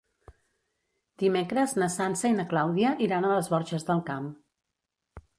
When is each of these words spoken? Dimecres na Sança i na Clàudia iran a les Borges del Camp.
Dimecres 1.23 1.75
na 1.83 1.89
Sança 1.95 2.31
i 2.33 2.37
na 2.37 2.45
Clàudia 2.53 2.93
iran 3.09 3.27
a 3.27 3.31
les 3.33 3.51
Borges 3.55 3.85
del 3.91 4.01
Camp. 4.09 4.31